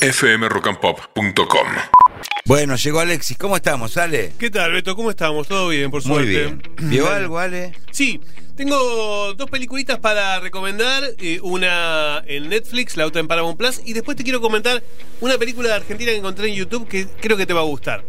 [0.00, 1.66] fmrockandpop.com.
[2.46, 3.36] Bueno, llegó Alexis.
[3.38, 4.32] ¿Cómo estamos, Ale?
[4.38, 4.96] ¿Qué tal, Beto?
[4.96, 5.46] ¿Cómo estamos?
[5.46, 6.30] ¿Todo bien, por Muy suerte?
[6.30, 6.62] bien.
[6.90, 7.72] ¿Vio algo, Ale?
[7.92, 8.20] Sí,
[8.56, 11.04] tengo dos peliculitas para recomendar.
[11.18, 13.80] eh, una en Netflix, la otra en Paramount Plus.
[13.84, 14.82] Y después te quiero comentar
[15.20, 18.02] una película de Argentina que encontré en YouTube que creo que te va a gustar.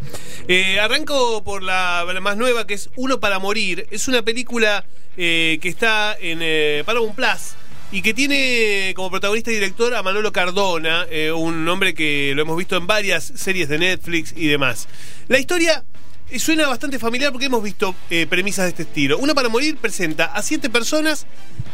[0.47, 3.87] Eh, arranco por la, la más nueva, que es Uno para Morir.
[3.91, 4.85] Es una película
[5.17, 7.55] eh, que está en eh, Paramount Plus.
[7.93, 12.43] Y que tiene como protagonista y director a Manolo Cardona, eh, un hombre que lo
[12.43, 14.87] hemos visto en varias series de Netflix y demás.
[15.27, 15.83] La historia
[16.29, 19.17] eh, suena bastante familiar porque hemos visto eh, premisas de este estilo.
[19.17, 21.25] Uno para morir presenta a siete personas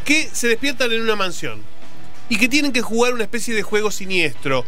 [0.05, 1.61] que se despiertan en una mansión
[2.29, 4.65] y que tienen que jugar una especie de juego siniestro.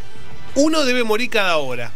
[0.53, 1.91] Uno debe morir cada hora.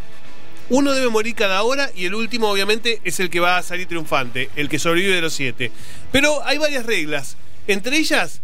[0.70, 3.86] Uno debe morir cada hora y el último obviamente es el que va a salir
[3.86, 5.72] triunfante, el que sobrevive de los siete.
[6.12, 7.38] Pero hay varias reglas.
[7.68, 8.42] Entre ellas,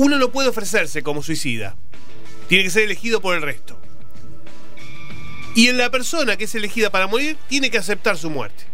[0.00, 1.76] uno no puede ofrecerse como suicida.
[2.48, 3.78] Tiene que ser elegido por el resto.
[5.54, 8.64] Y en la persona que es elegida para morir, tiene que aceptar su muerte.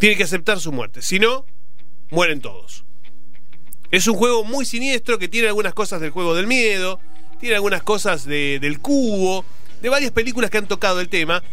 [0.00, 1.00] Tiene que aceptar su muerte.
[1.00, 1.46] Si no,
[2.10, 2.84] mueren todos.
[3.92, 6.98] Es un juego muy siniestro que tiene algunas cosas del juego del miedo,
[7.38, 9.44] tiene algunas cosas de- del cubo,
[9.80, 11.44] de varias películas que han tocado el tema.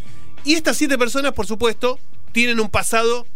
[0.43, 1.99] Y estas siete personas, por supuesto,
[2.31, 3.27] tienen un pasado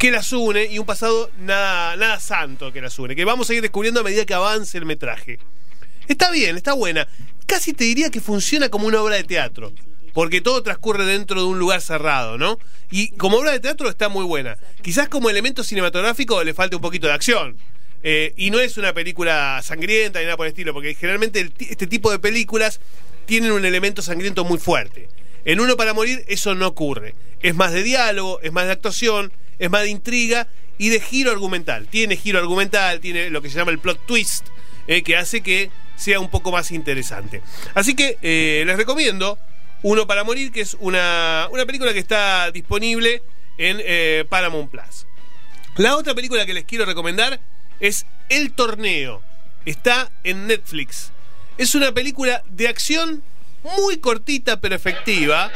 [0.00, 3.54] que las une y un pasado nada, nada santo que las une, que vamos a
[3.54, 5.38] ir descubriendo a medida que avance el metraje.
[6.08, 7.06] Está bien, está buena.
[7.44, 9.74] Casi te diría que funciona como una obra de teatro,
[10.14, 12.58] porque todo transcurre dentro de un lugar cerrado, ¿no?
[12.90, 14.56] Y como obra de teatro está muy buena.
[14.80, 17.58] Quizás como elemento cinematográfico le falta un poquito de acción.
[18.02, 21.86] Eh, y no es una película sangrienta ni nada por el estilo, porque generalmente este
[21.86, 22.80] tipo de películas
[23.26, 25.10] tienen un elemento sangriento muy fuerte.
[25.44, 27.14] En Uno para Morir eso no ocurre.
[27.42, 31.30] Es más de diálogo, es más de actuación, es más de intriga y de giro
[31.30, 31.86] argumental.
[31.86, 34.48] Tiene giro argumental, tiene lo que se llama el plot twist,
[34.88, 37.42] eh, que hace que sea un poco más interesante.
[37.74, 39.38] Así que eh, les recomiendo
[39.82, 43.22] Uno para Morir, que es una, una película que está disponible
[43.58, 45.06] en eh, Paramount Plus.
[45.76, 47.40] La otra película que les quiero recomendar
[47.78, 49.22] es El Torneo.
[49.66, 51.12] Está en Netflix.
[51.58, 53.22] Es una película de acción
[53.62, 55.52] muy cortita pero efectiva,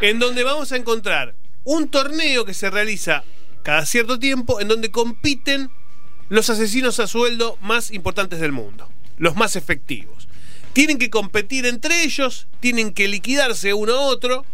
[0.00, 1.34] en donde vamos a encontrar
[1.64, 3.24] un torneo que se realiza
[3.62, 5.70] cada cierto tiempo, en donde compiten
[6.28, 10.28] los asesinos a sueldo más importantes del mundo, los más efectivos.
[10.72, 14.44] Tienen que competir entre ellos, tienen que liquidarse uno a otro,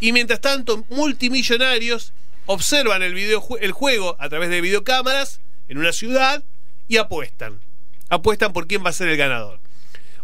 [0.00, 2.12] y mientras tanto, multimillonarios
[2.46, 6.42] observan el, videojue- el juego a través de videocámaras en una ciudad
[6.88, 7.60] y apuestan.
[8.08, 9.60] Apuestan por quién va a ser el ganador.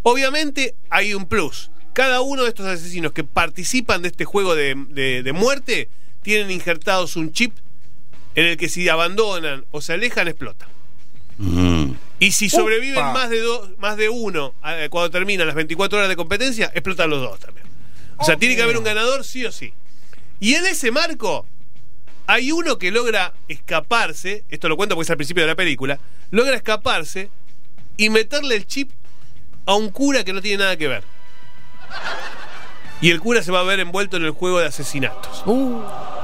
[0.03, 1.71] Obviamente hay un plus.
[1.93, 5.89] Cada uno de estos asesinos que participan de este juego de, de- de muerte
[6.23, 7.55] tienen injertados un chip
[8.37, 10.69] en el que si abandonan o se alejan explotan.
[11.39, 11.93] Mm.
[12.21, 16.09] Y si sobreviven más de, dos, más de uno eh, cuando terminan las 24 horas
[16.09, 17.67] de competencia, explotan los dos también.
[18.19, 19.73] O sea, tiene que haber un ganador sí o sí.
[20.39, 21.47] Y en ese marco,
[22.27, 25.99] hay uno que logra escaparse, esto lo cuento porque es al principio de la película,
[26.31, 27.31] logra escaparse
[27.97, 28.91] y meterle el chip
[29.67, 31.05] a un cura que no tiene nada que ver.
[33.01, 35.43] Y el cura se va a ver envuelto en el juego de asesinatos.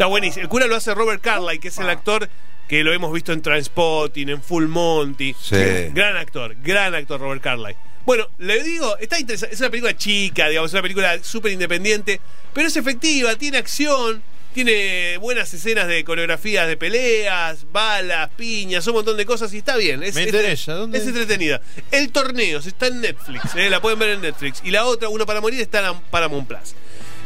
[0.02, 0.42] Está buenísimo.
[0.42, 2.28] El cura lo hace Robert Carlyle, que es el actor
[2.68, 5.32] que lo hemos visto en Transpotting, en Full Monty.
[5.40, 5.54] Sí.
[5.94, 7.76] Gran actor, gran actor Robert Carlyle.
[8.04, 9.54] Bueno, le digo, está interesante.
[9.54, 12.20] Es una película chica, digamos, es una película súper independiente,
[12.52, 18.94] pero es efectiva, tiene acción, tiene buenas escenas de coreografías de peleas, balas, piñas, un
[18.94, 20.02] montón de cosas y está bien.
[20.02, 20.98] Es, Me es- interesa, ¿dónde?
[20.98, 21.60] es entretenida.
[21.92, 24.62] El torneo está en Netflix, eh, la pueden ver en Netflix.
[24.64, 26.74] Y la otra, Uno para Morir, está en Paramount Plus.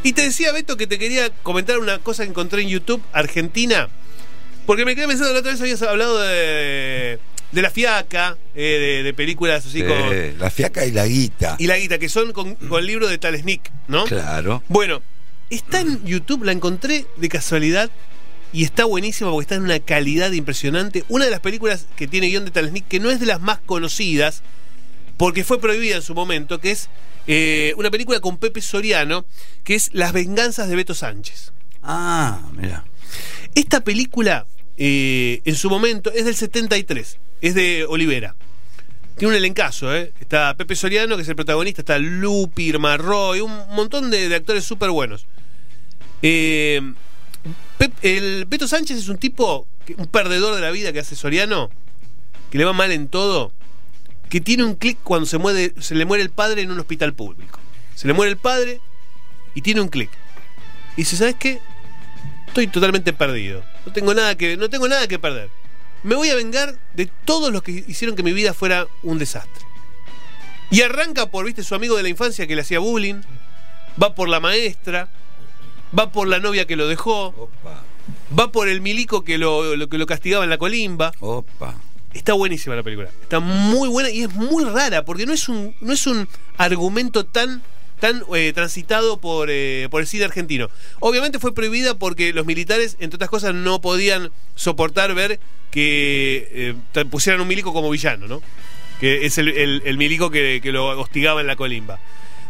[0.07, 3.89] Y te decía, Beto, que te quería comentar una cosa que encontré en YouTube, Argentina.
[4.65, 7.19] Porque me quedé pensando, la otra vez habías hablado de,
[7.51, 10.39] de la fiaca, eh, de, de películas así Sí, con.
[10.39, 11.57] la fiaca y la guita.
[11.59, 14.05] Y la guita, que son con, con el libro de Talesnik, ¿no?
[14.05, 14.63] Claro.
[14.69, 15.01] Bueno,
[15.49, 17.91] está en YouTube, la encontré de casualidad
[18.53, 21.03] y está buenísima porque está en una calidad impresionante.
[21.09, 23.59] Una de las películas que tiene guion de Talesnik, que no es de las más
[23.65, 24.41] conocidas,
[25.17, 26.89] porque fue prohibida en su momento, que es
[27.27, 29.25] eh, una película con Pepe Soriano,
[29.63, 31.51] que es Las venganzas de Beto Sánchez.
[31.83, 32.85] Ah, mira.
[33.55, 34.45] Esta película,
[34.77, 38.35] eh, en su momento, es del 73, es de Olivera.
[39.17, 40.13] Tiene un elencazo, ¿eh?
[40.19, 44.35] Está Pepe Soriano, que es el protagonista, está Lupi, Irma Roy, un montón de, de
[44.35, 45.25] actores súper buenos.
[46.21, 46.81] Eh,
[47.79, 49.67] Pep- el Beto Sánchez es un tipo,
[49.97, 51.69] un perdedor de la vida que hace Soriano,
[52.51, 53.53] que le va mal en todo,
[54.29, 57.13] que tiene un clic cuando se, muere, se le muere el padre en un hospital
[57.13, 57.59] público.
[57.95, 58.81] Se le muere el padre
[59.55, 60.09] y tiene un clic.
[60.95, 61.59] Y dice, ¿sabes qué?
[62.47, 63.63] Estoy totalmente perdido.
[63.85, 65.49] No tengo nada que, no tengo nada que perder.
[66.03, 69.65] Me voy a vengar de todos los que hicieron que mi vida fuera un desastre.
[70.69, 73.21] Y arranca por, viste, su amigo de la infancia que le hacía bullying,
[74.01, 75.07] va por la maestra,
[75.97, 77.83] va por la novia que lo dejó, Opa,
[78.37, 81.11] va por el milico que lo, lo- que lo castigaba en la colimba.
[81.19, 81.75] opa.
[82.17, 83.09] Está buenísima la película.
[83.21, 86.27] Está muy buena y es muy rara porque no es un, no es un
[86.57, 87.61] argumento tan,
[87.99, 90.69] tan eh, transitado por, eh, por el cine argentino.
[90.99, 95.39] Obviamente fue prohibida porque los militares, entre otras cosas, no podían soportar ver
[95.71, 98.41] que eh, pusieran un milico como villano, ¿no?
[98.99, 101.99] Que es el, el- el milico que, que lo hostigaba en la colimba.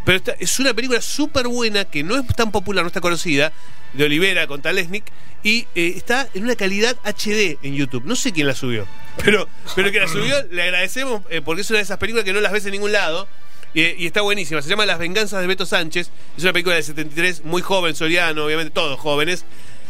[0.07, 3.51] Pero es una película súper buena que no es tan popular, no está conocida,
[3.91, 5.03] de Olivera con Talesnik,
[5.43, 8.05] y eh, está en una calidad HD en YouTube.
[8.05, 8.87] No sé quién la subió,
[9.21, 12.31] pero, pero que la subió le agradecemos eh, porque es una de esas películas que
[12.31, 13.27] no las ves en ningún lado.
[13.75, 16.09] eh, y está buenísima, se llama Las Venganzas de Beto Sánchez.
[16.37, 19.43] Es una película del 73, muy joven, Soriano, obviamente todos jóvenes.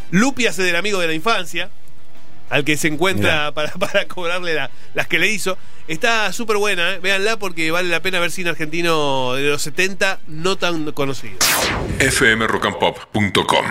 [0.10, 1.70] Lupi hace del amigo de la infancia,
[2.50, 5.58] al que se encuentra para cobrarle la- las que le hizo.
[5.88, 7.00] Está súper buena, ¿eh?
[7.00, 11.38] véanla porque vale la pena ver cine argentino de los 70 no tan conocido.
[12.00, 13.66] fmrockandpop.com